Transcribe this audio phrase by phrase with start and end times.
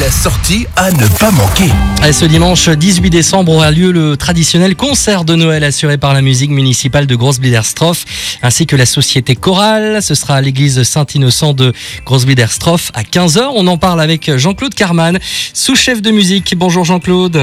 [0.00, 1.70] la sortie à ne pas manquer.
[2.06, 6.22] Et ce dimanche 18 décembre aura lieu le traditionnel concert de Noël assuré par la
[6.22, 8.04] musique municipale de Grosse-Biederstroff
[8.42, 10.02] ainsi que la société chorale.
[10.02, 11.72] Ce sera à l'église Saint-Innocent de
[12.04, 13.50] Grosse-Biederstroff à 15h.
[13.54, 15.18] On en parle avec Jean-Claude Carman,
[15.54, 16.54] sous-chef de musique.
[16.56, 17.40] Bonjour Jean-Claude.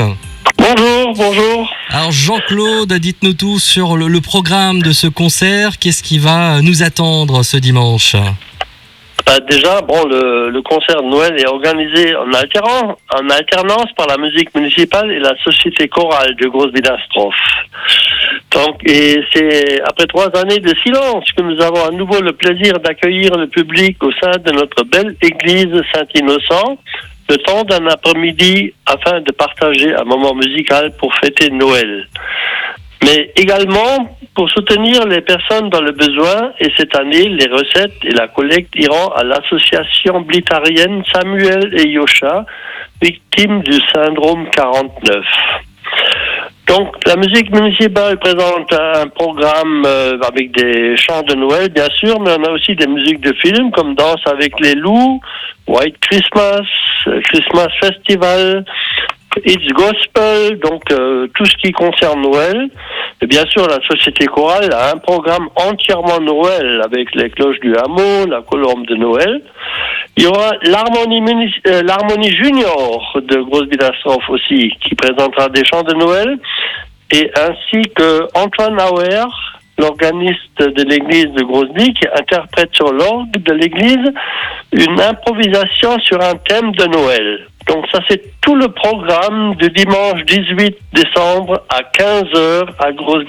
[0.58, 1.70] Bonjour, bonjour.
[1.90, 5.80] Alors Jean-Claude, dites-nous tout sur le, le programme de ce concert.
[5.80, 8.16] Qu'est-ce qui va nous attendre ce dimanche?
[9.26, 14.08] Bah, déjà, bon, le, le concert de Noël est organisé en, alternance, en alternance par
[14.08, 17.36] la musique municipale et la société chorale de grosse Biddastrophe.
[18.52, 22.80] Donc, et c'est après trois années de silence que nous avons à nouveau le plaisir
[22.80, 26.78] d'accueillir le public au sein de notre belle église Saint-Innocent,
[27.30, 32.08] le temps d'un après-midi afin de partager un moment musical pour fêter Noël.
[33.04, 38.12] Mais également pour soutenir les personnes dans le besoin et cette année, les recettes et
[38.12, 42.46] la collecte iront à l'association blitarienne Samuel et Yosha,
[43.02, 45.26] victimes du syndrome 49.
[46.68, 52.20] Donc, la musique municipale présente un programme euh, avec des chants de Noël, bien sûr,
[52.22, 55.20] mais on a aussi des musiques de films comme Danse avec les loups,
[55.68, 56.62] White Christmas,
[57.08, 58.64] euh, Christmas Festival,
[59.38, 62.70] It's Gospel, donc euh, tout ce qui concerne Noël.
[63.22, 67.76] Et bien sûr, la Société Chorale a un programme entièrement Noël avec les cloches du
[67.76, 69.42] hameau, la colombe de Noël.
[70.18, 75.94] Il y aura l'harmonie euh, junior de Grosse Bidastrophe aussi, qui présentera des chants de
[75.96, 76.38] Noël,
[77.12, 79.26] et ainsi que Antoine Auer,
[79.80, 84.14] l'organiste de l'église de Grosny, qui interprète sur l'orgue de l'église
[84.72, 87.48] une improvisation sur un thème de Noël.
[87.68, 93.24] Donc ça c'est tout le programme du dimanche 18 décembre à 15h à Grosse.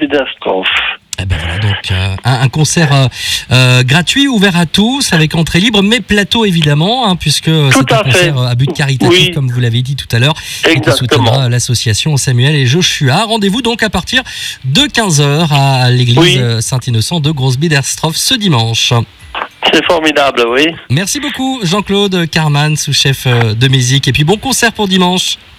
[1.21, 3.07] Eh ben voilà donc euh, un, un concert euh,
[3.53, 7.99] euh, gratuit, ouvert à tous, avec entrée libre, mais plateau évidemment, hein, puisque c'est un
[7.99, 8.11] fait.
[8.11, 9.31] concert à but caritatif, Oui.
[9.31, 13.25] comme vous l'avez dit tout à l'heure, qui soutiendra l'association Samuel et Joshua.
[13.25, 14.23] Rendez-vous donc à partir
[14.65, 16.41] de 15h à l'église Oui.
[16.61, 18.93] Saint-Innocent de Grosse-Biederstroff ce dimanche.
[19.75, 20.67] C'est formidable, oui.
[20.89, 25.37] Merci beaucoup Jean-Claude Carman, sous-chef euh, de musique, et puis bon concert pour dimanche.